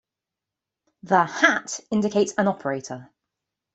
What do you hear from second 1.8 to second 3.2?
indicates an operator.